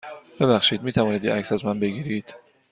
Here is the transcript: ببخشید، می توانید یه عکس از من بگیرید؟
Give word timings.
ببخشید، 0.39 0.83
می 0.83 0.91
توانید 0.91 1.25
یه 1.25 1.33
عکس 1.33 1.51
از 1.51 1.65
من 1.65 1.79
بگیرید؟ 1.79 2.35